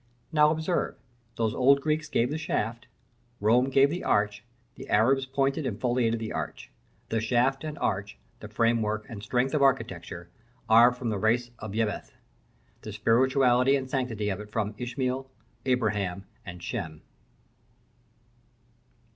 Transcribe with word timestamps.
Now 0.31 0.49
observe: 0.49 0.95
those 1.35 1.53
old 1.53 1.79
Greeks 1.79 2.09
gave 2.09 2.31
the 2.31 2.39
shaft; 2.39 2.87
Rome 3.39 3.69
gave 3.69 3.91
the 3.91 4.03
arch; 4.03 4.43
the 4.73 4.89
Arabs 4.89 5.27
pointed 5.27 5.63
and 5.63 5.79
foliated 5.79 6.17
the 6.17 6.31
arch. 6.33 6.71
The 7.09 7.21
shaft 7.21 7.63
and 7.63 7.77
arch, 7.77 8.17
the 8.39 8.47
frame 8.47 8.81
work 8.81 9.05
and 9.07 9.21
strength 9.21 9.53
of 9.53 9.61
architecture, 9.61 10.31
are 10.67 10.91
from 10.91 11.09
the 11.09 11.19
race 11.19 11.51
of 11.59 11.73
Japheth: 11.73 12.15
the 12.81 12.91
spirituality 12.93 13.75
and 13.75 13.87
sanctity 13.87 14.29
of 14.29 14.39
it 14.39 14.49
from 14.49 14.73
Ismael, 14.79 15.29
Abraham, 15.67 16.25
and 16.47 16.63
Shem. 16.63 17.03